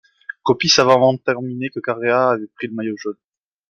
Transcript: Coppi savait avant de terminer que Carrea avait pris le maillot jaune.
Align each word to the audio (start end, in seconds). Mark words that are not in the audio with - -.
Coppi 0.41 0.67
savait 0.67 0.93
avant 0.93 1.13
de 1.13 1.19
terminer 1.19 1.69
que 1.69 1.79
Carrea 1.79 2.31
avait 2.31 2.47
pris 2.55 2.65
le 2.65 2.73
maillot 2.73 2.97
jaune. 2.97 3.19